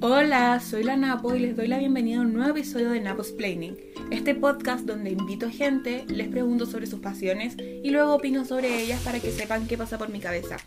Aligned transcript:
Hola, 0.00 0.60
soy 0.60 0.84
la 0.84 0.96
Napo 0.96 1.34
y 1.34 1.40
les 1.40 1.56
doy 1.56 1.66
la 1.66 1.78
bienvenida 1.78 2.18
a 2.18 2.20
un 2.20 2.32
nuevo 2.32 2.50
episodio 2.50 2.90
de 2.90 3.00
Napo's 3.00 3.32
Planning, 3.32 3.76
este 4.12 4.32
podcast 4.36 4.86
donde 4.86 5.10
invito 5.10 5.50
gente, 5.50 6.04
les 6.06 6.28
pregunto 6.28 6.66
sobre 6.66 6.86
sus 6.86 7.00
pasiones 7.00 7.56
y 7.58 7.90
luego 7.90 8.14
opino 8.14 8.44
sobre 8.44 8.80
ellas 8.80 9.00
para 9.02 9.18
que 9.18 9.32
sepan 9.32 9.66
qué 9.66 9.76
pasa 9.76 9.98
por 9.98 10.08
mi 10.08 10.20
cabeza. 10.20 10.58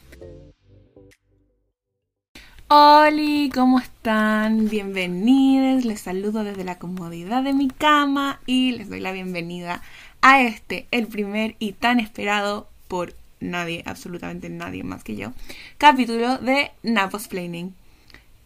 Hola, 2.68 3.50
¿cómo 3.54 3.80
están? 3.80 4.68
Bienvenidos, 4.68 5.86
les 5.86 6.02
saludo 6.02 6.44
desde 6.44 6.66
la 6.66 6.78
comodidad 6.78 7.42
de 7.42 7.54
mi 7.54 7.70
cama 7.70 8.42
y 8.46 8.74
les 8.74 8.90
doy 8.90 9.00
la 9.00 9.14
bienvenida 9.14 9.82
a 10.22 10.42
este, 10.42 10.88
el 10.92 11.08
primer 11.08 11.56
y 11.58 11.72
tan 11.72 12.02
esperado 12.02 12.68
por 12.90 13.14
nadie, 13.40 13.82
absolutamente 13.86 14.50
nadie 14.50 14.84
más 14.84 15.06
que 15.06 15.16
yo, 15.16 15.32
capítulo 15.78 16.38
de 16.38 16.72
Napos 16.84 17.30
Planning. 17.30 17.74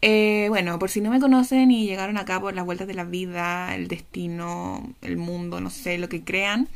Eh, 0.07 0.45
bueno, 0.49 0.77
por 0.77 0.91
si 0.91 1.01
no 1.01 1.09
me 1.09 1.19
conocen 1.19 1.71
y 1.71 1.87
llegaron 1.87 2.19
acá 2.19 2.39
por 2.39 2.53
las 2.53 2.63
vueltas 2.63 2.87
de 2.87 2.93
la 2.93 3.05
vida, 3.05 3.73
el 3.73 3.87
destino, 3.87 4.93
el 5.01 5.17
mundo, 5.17 5.59
no 5.61 5.71
sé, 5.71 5.97
lo 5.97 6.09
que 6.09 6.23
crean, 6.23 6.69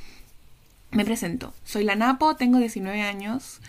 me 0.90 1.06
presento. 1.06 1.54
Soy 1.64 1.84
la 1.84 1.96
Napo, 1.96 2.36
tengo 2.36 2.58
19 2.58 3.04
años. 3.04 3.62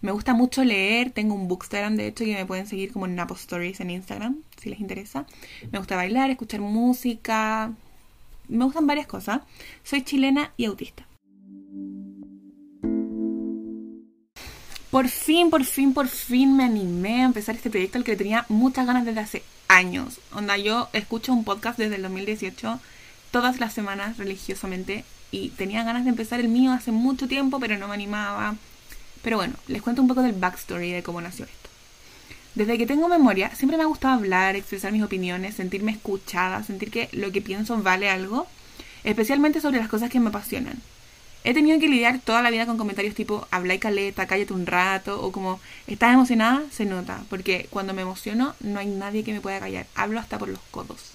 Me 0.00 0.12
gusta 0.12 0.32
mucho 0.32 0.64
leer, 0.64 1.10
tengo 1.10 1.34
un 1.34 1.46
bookstagram 1.46 1.94
de 1.96 2.06
hecho 2.06 2.24
que 2.24 2.34
me 2.34 2.46
pueden 2.46 2.66
seguir 2.66 2.90
como 2.90 3.06
Napo 3.06 3.34
Stories 3.34 3.80
en 3.80 3.90
Instagram, 3.90 4.38
si 4.56 4.70
les 4.70 4.80
interesa. 4.80 5.26
Me 5.70 5.78
gusta 5.78 5.94
bailar, 5.94 6.30
escuchar 6.30 6.62
música, 6.62 7.70
me 8.48 8.64
gustan 8.64 8.86
varias 8.86 9.06
cosas. 9.06 9.42
Soy 9.84 10.00
chilena 10.04 10.54
y 10.56 10.64
autista. 10.64 11.06
Por 14.92 15.08
fin, 15.08 15.48
por 15.48 15.64
fin, 15.64 15.94
por 15.94 16.06
fin 16.06 16.54
me 16.54 16.64
animé 16.64 17.22
a 17.22 17.24
empezar 17.24 17.54
este 17.54 17.70
proyecto 17.70 17.96
al 17.96 18.04
que 18.04 18.14
tenía 18.14 18.44
muchas 18.50 18.86
ganas 18.86 19.06
desde 19.06 19.20
hace 19.20 19.42
años. 19.66 20.20
Onda, 20.34 20.58
yo 20.58 20.90
escucho 20.92 21.32
un 21.32 21.44
podcast 21.44 21.78
desde 21.78 21.94
el 21.94 22.02
2018 22.02 22.78
todas 23.30 23.58
las 23.58 23.72
semanas 23.72 24.18
religiosamente 24.18 25.06
y 25.30 25.48
tenía 25.48 25.82
ganas 25.82 26.04
de 26.04 26.10
empezar 26.10 26.40
el 26.40 26.48
mío 26.48 26.72
hace 26.72 26.92
mucho 26.92 27.26
tiempo, 27.26 27.58
pero 27.58 27.78
no 27.78 27.88
me 27.88 27.94
animaba. 27.94 28.56
Pero 29.22 29.38
bueno, 29.38 29.54
les 29.66 29.80
cuento 29.80 30.02
un 30.02 30.08
poco 30.08 30.20
del 30.20 30.34
backstory 30.34 30.92
de 30.92 31.02
cómo 31.02 31.22
nació 31.22 31.46
esto. 31.46 31.70
Desde 32.54 32.76
que 32.76 32.86
tengo 32.86 33.08
memoria, 33.08 33.50
siempre 33.54 33.78
me 33.78 33.84
ha 33.84 33.86
gustado 33.86 34.12
hablar, 34.12 34.56
expresar 34.56 34.92
mis 34.92 35.02
opiniones, 35.02 35.54
sentirme 35.54 35.92
escuchada, 35.92 36.62
sentir 36.64 36.90
que 36.90 37.08
lo 37.12 37.32
que 37.32 37.40
pienso 37.40 37.82
vale 37.82 38.10
algo, 38.10 38.46
especialmente 39.04 39.62
sobre 39.62 39.78
las 39.78 39.88
cosas 39.88 40.10
que 40.10 40.20
me 40.20 40.28
apasionan. 40.28 40.82
He 41.44 41.54
tenido 41.54 41.80
que 41.80 41.88
lidiar 41.88 42.20
toda 42.20 42.40
la 42.40 42.50
vida 42.50 42.66
con 42.66 42.78
comentarios 42.78 43.16
tipo 43.16 43.48
habla 43.50 43.74
y 43.74 43.78
caleta, 43.80 44.26
cállate 44.26 44.52
un 44.52 44.64
rato, 44.64 45.20
o 45.20 45.32
como 45.32 45.60
estás 45.88 46.14
emocionada, 46.14 46.62
se 46.70 46.84
nota, 46.84 47.24
porque 47.28 47.66
cuando 47.70 47.94
me 47.94 48.02
emociono 48.02 48.54
no 48.60 48.78
hay 48.78 48.86
nadie 48.86 49.24
que 49.24 49.32
me 49.32 49.40
pueda 49.40 49.58
callar, 49.58 49.86
hablo 49.96 50.20
hasta 50.20 50.38
por 50.38 50.48
los 50.48 50.60
codos. 50.70 51.12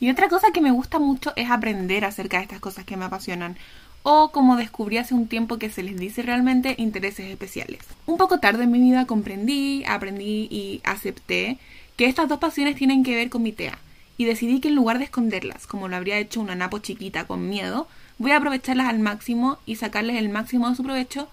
Y 0.00 0.10
otra 0.10 0.28
cosa 0.28 0.52
que 0.52 0.62
me 0.62 0.70
gusta 0.70 0.98
mucho 0.98 1.34
es 1.36 1.50
aprender 1.50 2.04
acerca 2.06 2.38
de 2.38 2.44
estas 2.44 2.60
cosas 2.60 2.86
que 2.86 2.96
me 2.96 3.04
apasionan, 3.04 3.58
o 4.02 4.30
como 4.32 4.56
descubrí 4.56 4.96
hace 4.96 5.14
un 5.14 5.28
tiempo 5.28 5.58
que 5.58 5.70
se 5.70 5.82
les 5.82 5.98
dice 5.98 6.22
realmente 6.22 6.74
intereses 6.78 7.26
especiales. 7.26 7.80
Un 8.06 8.16
poco 8.16 8.40
tarde 8.40 8.64
en 8.64 8.70
mi 8.70 8.80
vida 8.80 9.06
comprendí, 9.06 9.84
aprendí 9.86 10.48
y 10.50 10.80
acepté 10.82 11.58
que 11.96 12.06
estas 12.06 12.28
dos 12.28 12.38
pasiones 12.38 12.74
tienen 12.74 13.04
que 13.04 13.14
ver 13.14 13.28
con 13.28 13.42
mi 13.42 13.52
TEA, 13.52 13.78
y 14.16 14.24
decidí 14.24 14.60
que 14.60 14.68
en 14.68 14.76
lugar 14.76 14.98
de 14.98 15.04
esconderlas, 15.04 15.66
como 15.66 15.88
lo 15.88 15.96
habría 15.96 16.18
hecho 16.18 16.40
una 16.40 16.54
napo 16.54 16.78
chiquita 16.78 17.26
con 17.26 17.48
miedo, 17.48 17.86
voy 18.18 18.32
a 18.32 18.36
aprovecharlas 18.36 18.88
al 18.88 18.98
máximo 18.98 19.58
y 19.66 19.76
sacarles 19.76 20.16
el 20.16 20.28
máximo 20.28 20.68
de 20.68 20.76
su 20.76 20.82
provecho 20.82 21.28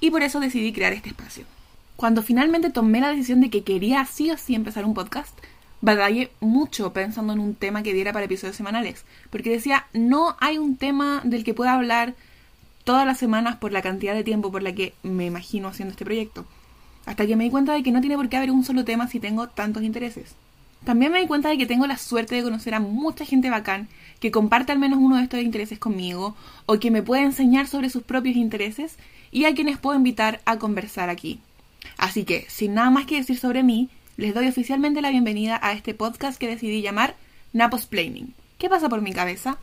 y 0.00 0.10
por 0.10 0.22
eso 0.22 0.40
decidí 0.40 0.72
crear 0.72 0.92
este 0.92 1.10
espacio. 1.10 1.44
Cuando 1.96 2.22
finalmente 2.22 2.70
tomé 2.70 3.00
la 3.00 3.08
decisión 3.08 3.40
de 3.40 3.50
que 3.50 3.64
quería 3.64 4.04
sí 4.04 4.30
o 4.30 4.36
sí 4.36 4.54
empezar 4.54 4.84
un 4.84 4.94
podcast, 4.94 5.36
batallé 5.80 6.30
mucho 6.40 6.92
pensando 6.92 7.32
en 7.32 7.40
un 7.40 7.54
tema 7.54 7.82
que 7.82 7.92
diera 7.92 8.12
para 8.12 8.26
episodios 8.26 8.56
semanales, 8.56 9.04
porque 9.30 9.50
decía, 9.50 9.86
no 9.92 10.36
hay 10.40 10.58
un 10.58 10.76
tema 10.76 11.20
del 11.24 11.44
que 11.44 11.54
pueda 11.54 11.74
hablar 11.74 12.14
todas 12.84 13.06
las 13.06 13.18
semanas 13.18 13.56
por 13.56 13.72
la 13.72 13.82
cantidad 13.82 14.14
de 14.14 14.24
tiempo 14.24 14.50
por 14.50 14.62
la 14.62 14.74
que 14.74 14.94
me 15.02 15.26
imagino 15.26 15.68
haciendo 15.68 15.92
este 15.92 16.04
proyecto. 16.04 16.46
Hasta 17.04 17.26
que 17.26 17.36
me 17.36 17.44
di 17.44 17.50
cuenta 17.50 17.72
de 17.72 17.82
que 17.82 17.92
no 17.92 18.00
tiene 18.00 18.16
por 18.16 18.28
qué 18.28 18.36
haber 18.36 18.50
un 18.50 18.64
solo 18.64 18.84
tema 18.84 19.08
si 19.08 19.20
tengo 19.20 19.48
tantos 19.48 19.82
intereses. 19.82 20.34
También 20.84 21.12
me 21.12 21.20
di 21.20 21.26
cuenta 21.26 21.48
de 21.48 21.58
que 21.58 21.66
tengo 21.66 21.86
la 21.86 21.98
suerte 21.98 22.34
de 22.34 22.42
conocer 22.42 22.74
a 22.74 22.80
mucha 22.80 23.24
gente 23.24 23.50
bacán 23.50 23.88
que 24.20 24.30
comparte 24.30 24.72
al 24.72 24.78
menos 24.78 24.98
uno 25.00 25.16
de 25.16 25.22
estos 25.22 25.40
intereses 25.40 25.78
conmigo 25.78 26.36
o 26.66 26.78
que 26.78 26.90
me 26.90 27.02
puede 27.02 27.22
enseñar 27.22 27.66
sobre 27.66 27.90
sus 27.90 28.02
propios 28.02 28.36
intereses 28.36 28.96
y 29.30 29.44
a 29.44 29.54
quienes 29.54 29.78
puedo 29.78 29.96
invitar 29.96 30.40
a 30.44 30.58
conversar 30.58 31.10
aquí. 31.10 31.40
Así 31.96 32.24
que, 32.24 32.46
sin 32.48 32.74
nada 32.74 32.90
más 32.90 33.06
que 33.06 33.16
decir 33.16 33.38
sobre 33.38 33.62
mí, 33.62 33.90
les 34.16 34.34
doy 34.34 34.48
oficialmente 34.48 35.02
la 35.02 35.10
bienvenida 35.10 35.60
a 35.62 35.72
este 35.72 35.94
podcast 35.94 36.38
que 36.38 36.48
decidí 36.48 36.82
llamar 36.82 37.14
Napos 37.52 37.86
Planning. 37.86 38.34
¿Qué 38.58 38.68
pasa 38.68 38.88
por 38.88 39.00
mi 39.00 39.12
cabeza? 39.12 39.58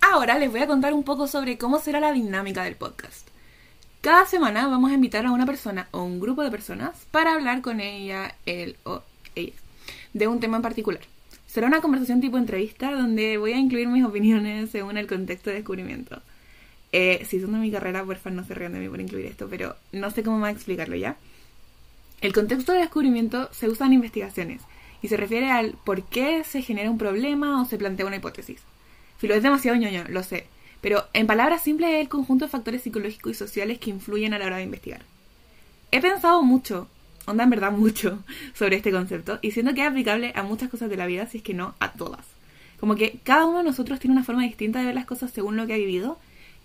Ahora 0.00 0.38
les 0.38 0.50
voy 0.50 0.60
a 0.60 0.66
contar 0.66 0.94
un 0.94 1.02
poco 1.02 1.26
sobre 1.26 1.58
cómo 1.58 1.80
será 1.80 2.00
la 2.00 2.12
dinámica 2.12 2.62
del 2.62 2.76
podcast. 2.76 3.27
Cada 4.00 4.26
semana 4.26 4.68
vamos 4.68 4.90
a 4.90 4.94
invitar 4.94 5.26
a 5.26 5.32
una 5.32 5.44
persona 5.44 5.88
o 5.90 6.02
un 6.02 6.20
grupo 6.20 6.44
de 6.44 6.52
personas 6.52 7.06
para 7.10 7.34
hablar 7.34 7.62
con 7.62 7.80
ella, 7.80 8.34
él 8.46 8.76
o 8.84 9.02
ella 9.34 9.54
de 10.12 10.28
un 10.28 10.38
tema 10.38 10.56
en 10.56 10.62
particular. 10.62 11.02
Será 11.46 11.66
una 11.66 11.80
conversación 11.80 12.20
tipo 12.20 12.38
entrevista 12.38 12.92
donde 12.92 13.38
voy 13.38 13.52
a 13.52 13.58
incluir 13.58 13.88
mis 13.88 14.04
opiniones 14.04 14.70
según 14.70 14.98
el 14.98 15.06
contexto 15.06 15.50
de 15.50 15.56
descubrimiento. 15.56 16.22
Eh, 16.92 17.26
si 17.28 17.40
son 17.40 17.52
de 17.52 17.58
mi 17.58 17.70
carrera, 17.70 18.04
porfa, 18.04 18.30
no 18.30 18.44
se 18.44 18.54
rían 18.54 18.72
de 18.72 18.78
mí 18.78 18.88
por 18.88 19.00
incluir 19.00 19.26
esto, 19.26 19.48
pero 19.48 19.76
no 19.92 20.10
sé 20.10 20.22
cómo 20.22 20.38
más 20.38 20.54
explicarlo 20.54 20.94
ya. 20.94 21.16
El 22.20 22.32
contexto 22.32 22.72
de 22.72 22.78
descubrimiento 22.78 23.48
se 23.52 23.68
usa 23.68 23.86
en 23.86 23.94
investigaciones 23.94 24.62
y 25.02 25.08
se 25.08 25.16
refiere 25.16 25.50
al 25.50 25.72
por 25.84 26.02
qué 26.04 26.44
se 26.44 26.62
genera 26.62 26.90
un 26.90 26.98
problema 26.98 27.60
o 27.60 27.64
se 27.64 27.78
plantea 27.78 28.06
una 28.06 28.16
hipótesis. 28.16 28.60
Filo, 29.18 29.34
es 29.34 29.42
demasiado 29.42 29.76
ñoño, 29.76 30.04
lo 30.08 30.22
sé, 30.22 30.46
pero 30.80 31.04
en 31.12 31.26
palabras 31.26 31.62
simples 31.62 31.90
es 31.90 32.00
el 32.00 32.08
conjunto 32.08 32.46
de 32.46 32.50
factores 32.50 32.82
psicológicos 32.82 33.32
y 33.32 33.34
sociales 33.34 33.78
que 33.78 33.90
influyen 33.90 34.34
a 34.34 34.38
la 34.38 34.46
hora 34.46 34.56
de 34.58 34.64
investigar. 34.64 35.02
He 35.90 36.00
pensado 36.00 36.42
mucho 36.42 36.88
onda 37.28 37.44
en 37.44 37.50
verdad 37.50 37.72
mucho 37.72 38.18
sobre 38.54 38.76
este 38.76 38.90
concepto 38.90 39.38
y 39.42 39.52
siento 39.52 39.74
que 39.74 39.82
es 39.82 39.88
aplicable 39.88 40.32
a 40.34 40.42
muchas 40.42 40.70
cosas 40.70 40.90
de 40.90 40.96
la 40.96 41.06
vida, 41.06 41.26
si 41.26 41.38
es 41.38 41.44
que 41.44 41.54
no 41.54 41.74
a 41.78 41.92
todas. 41.92 42.24
Como 42.80 42.94
que 42.94 43.18
cada 43.24 43.46
uno 43.46 43.58
de 43.58 43.64
nosotros 43.64 44.00
tiene 44.00 44.14
una 44.14 44.24
forma 44.24 44.42
distinta 44.42 44.80
de 44.80 44.86
ver 44.86 44.94
las 44.94 45.06
cosas 45.06 45.30
según 45.30 45.56
lo 45.56 45.66
que 45.66 45.74
ha 45.74 45.78
vivido 45.78 46.18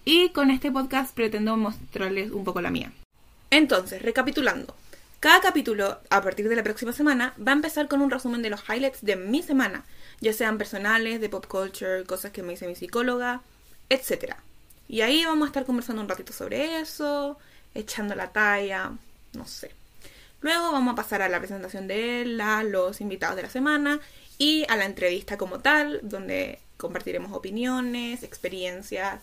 y 0.05 0.29
con 0.29 0.51
este 0.51 0.71
podcast 0.71 1.15
pretendo 1.15 1.57
mostrarles 1.57 2.31
un 2.31 2.43
poco 2.43 2.61
la 2.61 2.71
mía. 2.71 2.91
Entonces, 3.49 4.01
recapitulando. 4.01 4.75
Cada 5.19 5.39
capítulo, 5.39 5.99
a 6.09 6.21
partir 6.21 6.49
de 6.49 6.55
la 6.55 6.63
próxima 6.63 6.91
semana, 6.91 7.33
va 7.39 7.53
a 7.53 7.55
empezar 7.55 7.87
con 7.87 8.01
un 8.01 8.11
resumen 8.11 8.41
de 8.41 8.49
los 8.49 8.63
highlights 8.67 9.03
de 9.03 9.15
mi 9.15 9.41
semana, 9.41 9.85
ya 10.19 10.33
sean 10.33 10.57
personales, 10.57 11.21
de 11.21 11.29
pop 11.29 11.45
culture, 11.47 12.03
cosas 12.03 12.31
que 12.31 12.43
me 12.43 12.51
dice 12.51 12.67
mi 12.67 12.75
psicóloga, 12.75 13.41
etc. 13.93 14.35
Y 14.87 15.01
ahí 15.01 15.25
vamos 15.25 15.45
a 15.45 15.49
estar 15.49 15.65
conversando 15.65 16.01
un 16.01 16.09
ratito 16.09 16.33
sobre 16.33 16.79
eso, 16.79 17.37
echando 17.73 18.15
la 18.15 18.31
talla, 18.31 18.91
no 19.33 19.45
sé. 19.45 19.71
Luego 20.41 20.71
vamos 20.71 20.93
a 20.93 20.95
pasar 20.95 21.21
a 21.21 21.29
la 21.29 21.39
presentación 21.39 21.87
de 21.87 22.25
la, 22.25 22.63
los 22.63 22.99
invitados 22.99 23.37
de 23.37 23.43
la 23.43 23.49
semana 23.49 24.01
y 24.37 24.65
a 24.67 24.75
la 24.75 24.85
entrevista 24.85 25.37
como 25.37 25.59
tal, 25.59 26.01
donde 26.03 26.59
compartiremos 26.77 27.31
opiniones, 27.31 28.23
experiencias 28.23 29.21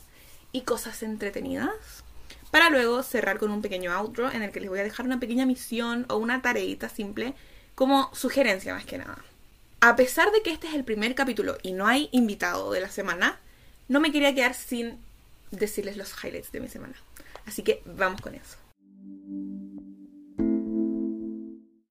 y 0.50 0.62
cosas 0.62 1.02
entretenidas. 1.02 2.04
Para 2.50 2.70
luego 2.70 3.02
cerrar 3.02 3.38
con 3.38 3.50
un 3.50 3.62
pequeño 3.62 3.92
outro 3.92 4.32
en 4.32 4.42
el 4.42 4.50
que 4.50 4.60
les 4.60 4.70
voy 4.70 4.80
a 4.80 4.82
dejar 4.82 5.06
una 5.06 5.20
pequeña 5.20 5.46
misión 5.46 6.06
o 6.08 6.16
una 6.16 6.42
tareita 6.42 6.88
simple 6.88 7.34
como 7.74 8.10
sugerencia 8.14 8.74
más 8.74 8.86
que 8.86 8.98
nada. 8.98 9.18
A 9.80 9.94
pesar 9.96 10.32
de 10.32 10.42
que 10.42 10.50
este 10.50 10.66
es 10.68 10.74
el 10.74 10.84
primer 10.84 11.14
capítulo 11.14 11.58
y 11.62 11.72
no 11.72 11.86
hay 11.86 12.08
invitado 12.12 12.72
de 12.72 12.80
la 12.80 12.88
semana, 12.90 13.38
no 13.90 13.98
me 13.98 14.12
quería 14.12 14.32
quedar 14.32 14.54
sin 14.54 14.98
decirles 15.50 15.96
los 15.96 16.14
highlights 16.22 16.52
de 16.52 16.60
mi 16.60 16.68
semana. 16.68 16.94
Así 17.44 17.64
que 17.64 17.82
vamos 17.84 18.20
con 18.20 18.36
eso. 18.36 18.56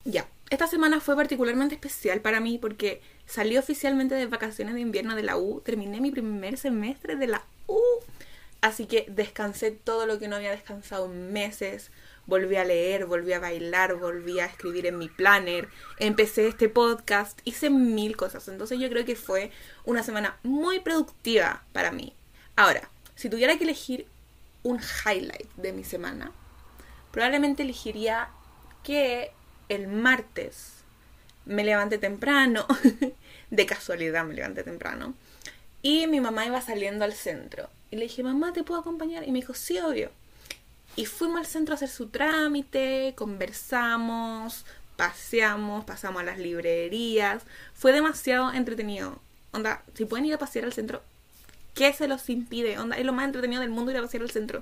Ya, 0.05 0.25
esta 0.49 0.67
semana 0.67 1.01
fue 1.01 1.17
particularmente 1.17 1.75
especial 1.75 2.21
para 2.21 2.39
mí 2.39 2.57
porque 2.57 3.01
salí 3.25 3.57
oficialmente 3.57 4.15
de 4.15 4.27
vacaciones 4.27 4.75
de 4.75 4.79
invierno 4.79 5.13
de 5.13 5.23
la 5.23 5.35
U, 5.35 5.59
terminé 5.59 5.99
mi 5.99 6.09
primer 6.09 6.57
semestre 6.57 7.17
de 7.17 7.27
la 7.27 7.43
U, 7.67 7.77
así 8.61 8.85
que 8.85 9.05
descansé 9.09 9.71
todo 9.71 10.05
lo 10.05 10.19
que 10.19 10.29
no 10.29 10.37
había 10.37 10.51
descansado 10.51 11.09
meses, 11.09 11.91
volví 12.29 12.55
a 12.55 12.63
leer, 12.63 13.05
volví 13.05 13.33
a 13.33 13.39
bailar, 13.39 13.95
volví 13.95 14.39
a 14.39 14.45
escribir 14.45 14.85
en 14.85 14.97
mi 14.97 15.09
planner, 15.09 15.67
empecé 15.97 16.47
este 16.47 16.69
podcast, 16.69 17.39
hice 17.43 17.69
mil 17.69 18.15
cosas, 18.15 18.47
entonces 18.47 18.79
yo 18.79 18.87
creo 18.89 19.03
que 19.03 19.15
fue 19.15 19.51
una 19.83 20.03
semana 20.03 20.37
muy 20.43 20.79
productiva 20.79 21.63
para 21.73 21.91
mí. 21.91 22.13
Ahora, 22.55 22.87
si 23.15 23.29
tuviera 23.29 23.57
que 23.57 23.63
elegir 23.63 24.05
un 24.63 24.79
highlight 24.79 25.49
de 25.55 25.73
mi 25.73 25.83
semana, 25.83 26.31
probablemente 27.11 27.63
elegiría 27.63 28.29
que 28.83 29.31
el 29.67 29.87
martes 29.87 30.73
me 31.45 31.63
levanté 31.63 31.97
temprano, 31.97 32.67
de 33.49 33.65
casualidad 33.65 34.23
me 34.23 34.35
levanté 34.35 34.63
temprano, 34.63 35.15
y 35.81 36.05
mi 36.05 36.19
mamá 36.19 36.45
iba 36.45 36.61
saliendo 36.61 37.05
al 37.05 37.13
centro. 37.13 37.69
Y 37.89 37.95
le 37.95 38.03
dije, 38.03 38.21
mamá, 38.21 38.53
¿te 38.53 38.63
puedo 38.63 38.81
acompañar? 38.81 39.27
Y 39.27 39.31
me 39.31 39.39
dijo, 39.39 39.55
sí, 39.55 39.79
obvio. 39.79 40.11
Y 40.95 41.05
fuimos 41.05 41.39
al 41.39 41.45
centro 41.45 41.73
a 41.73 41.75
hacer 41.75 41.89
su 41.89 42.07
trámite, 42.07 43.13
conversamos, 43.15 44.65
paseamos, 44.99 45.85
pasamos 45.85 46.21
a 46.21 46.25
las 46.25 46.39
librerías. 46.39 47.43
Fue 47.73 47.93
demasiado 47.93 48.51
entretenido. 48.51 49.19
Onda, 49.51 49.81
si 49.93 50.05
pueden 50.05 50.25
ir 50.25 50.33
a 50.33 50.39
pasear 50.39 50.65
al 50.65 50.73
centro, 50.73 51.01
¿qué 51.73 51.93
se 51.93 52.07
los 52.07 52.29
impide? 52.29 52.77
Onda, 52.77 52.97
es 52.97 53.05
lo 53.05 53.13
más 53.13 53.25
entretenido 53.25 53.61
del 53.61 53.71
mundo 53.71 53.91
ir 53.91 53.97
a 53.97 54.01
pasear 54.01 54.23
al 54.23 54.31
centro. 54.31 54.61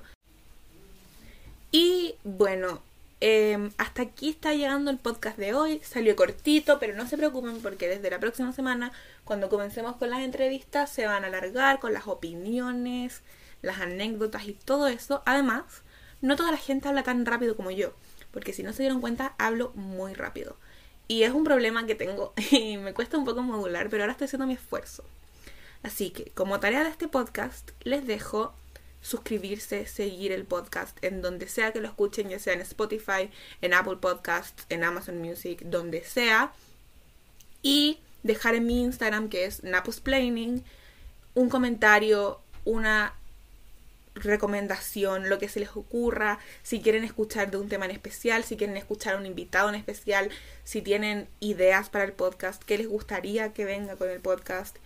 Y 1.70 2.14
bueno, 2.24 2.82
em, 3.20 3.72
hasta 3.76 4.02
aquí 4.02 4.30
está 4.30 4.54
llegando 4.54 4.90
el 4.90 4.98
podcast 4.98 5.36
de 5.38 5.54
hoy. 5.54 5.80
Salió 5.84 6.14
cortito, 6.14 6.78
pero 6.78 6.94
no 6.94 7.06
se 7.08 7.18
preocupen 7.18 7.60
porque 7.60 7.88
desde 7.88 8.10
la 8.10 8.20
próxima 8.20 8.52
semana, 8.52 8.92
cuando 9.24 9.48
comencemos 9.48 9.96
con 9.96 10.10
las 10.10 10.20
entrevistas, 10.20 10.90
se 10.90 11.06
van 11.06 11.24
a 11.24 11.26
alargar 11.26 11.80
con 11.80 11.92
las 11.92 12.06
opiniones, 12.06 13.22
las 13.60 13.80
anécdotas 13.80 14.46
y 14.46 14.52
todo 14.52 14.86
eso. 14.86 15.22
Además, 15.26 15.82
no 16.20 16.36
toda 16.36 16.50
la 16.50 16.56
gente 16.56 16.88
habla 16.88 17.02
tan 17.02 17.24
rápido 17.26 17.56
como 17.56 17.70
yo, 17.70 17.92
porque 18.30 18.52
si 18.52 18.62
no 18.62 18.72
se 18.72 18.82
dieron 18.82 19.00
cuenta, 19.00 19.34
hablo 19.38 19.72
muy 19.74 20.14
rápido. 20.14 20.56
Y 21.06 21.22
es 21.22 21.32
un 21.32 21.44
problema 21.44 21.86
que 21.86 21.94
tengo 21.94 22.34
y 22.50 22.76
me 22.76 22.94
cuesta 22.94 23.16
un 23.16 23.24
poco 23.24 23.42
modular, 23.42 23.88
pero 23.88 24.02
ahora 24.02 24.12
estoy 24.12 24.26
haciendo 24.26 24.46
mi 24.46 24.54
esfuerzo. 24.54 25.04
Así 25.82 26.10
que, 26.10 26.30
como 26.32 26.60
tarea 26.60 26.84
de 26.84 26.90
este 26.90 27.08
podcast, 27.08 27.70
les 27.82 28.06
dejo 28.06 28.52
suscribirse, 29.00 29.86
seguir 29.86 30.32
el 30.32 30.44
podcast 30.44 31.02
en 31.02 31.22
donde 31.22 31.48
sea 31.48 31.72
que 31.72 31.80
lo 31.80 31.88
escuchen, 31.88 32.28
ya 32.28 32.38
sea 32.38 32.52
en 32.52 32.60
Spotify, 32.60 33.30
en 33.62 33.72
Apple 33.74 33.96
Podcasts, 33.96 34.66
en 34.68 34.84
Amazon 34.84 35.18
Music, 35.18 35.62
donde 35.62 36.04
sea. 36.04 36.52
Y 37.62 38.00
dejar 38.22 38.54
en 38.56 38.66
mi 38.66 38.82
Instagram, 38.82 39.28
que 39.28 39.44
es 39.44 39.62
Napusplaining, 39.62 40.64
un 41.34 41.48
comentario, 41.48 42.40
una 42.64 43.14
recomendación, 44.18 45.28
lo 45.28 45.38
que 45.38 45.48
se 45.48 45.60
les 45.60 45.70
ocurra, 45.76 46.38
si 46.62 46.80
quieren 46.80 47.04
escuchar 47.04 47.50
de 47.50 47.56
un 47.56 47.68
tema 47.68 47.84
en 47.84 47.90
especial, 47.90 48.44
si 48.44 48.56
quieren 48.56 48.76
escuchar 48.76 49.14
a 49.14 49.18
un 49.18 49.26
invitado 49.26 49.68
en 49.68 49.74
especial, 49.74 50.30
si 50.64 50.82
tienen 50.82 51.28
ideas 51.40 51.88
para 51.88 52.04
el 52.04 52.12
podcast, 52.12 52.62
qué 52.62 52.78
les 52.78 52.88
gustaría 52.88 53.52
que 53.52 53.64
venga 53.64 53.96
con 53.96 54.08
el 54.10 54.20
podcast 54.20 54.76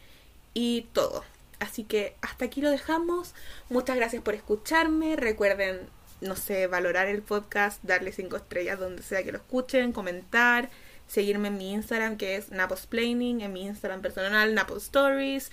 y 0.55 0.89
todo. 0.93 1.25
Así 1.61 1.85
que 1.85 2.17
hasta 2.23 2.47
aquí 2.47 2.61
lo 2.61 2.71
dejamos. 2.71 3.35
Muchas 3.71 3.97
gracias 3.97 4.23
por 4.23 4.35
escucharme. 4.35 5.15
Recuerden, 5.15 5.81
no 6.21 6.35
sé, 6.35 6.67
valorar 6.67 7.07
el 7.07 7.23
podcast, 7.23 7.83
darle 7.85 8.11
cinco 8.11 8.37
estrellas 8.37 8.81
donde 8.81 9.03
sea 9.03 9.23
que 9.23 9.31
lo 9.31 9.39
escuchen, 9.39 9.93
comentar, 9.93 10.71
seguirme 11.07 11.49
en 11.49 11.59
mi 11.59 11.73
Instagram 11.73 12.17
que 12.17 12.37
es 12.37 12.51
Naposplaining, 12.51 13.43
en 13.43 13.53
mi 13.53 13.67
Instagram 13.67 14.03
personal 14.03 14.55
Napos 14.55 14.85
Stories. 14.85 15.53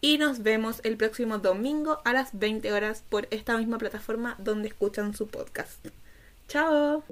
Y 0.00 0.16
nos 0.18 0.42
vemos 0.42 0.80
el 0.82 0.96
próximo 0.96 1.38
domingo 1.38 2.00
a 2.04 2.12
las 2.12 2.30
20 2.38 2.72
horas 2.72 3.04
por 3.08 3.28
esta 3.30 3.56
misma 3.58 3.78
plataforma 3.78 4.34
donde 4.38 4.68
escuchan 4.68 5.14
su 5.14 5.26
podcast. 5.26 5.86
¡Chao! 6.48 7.04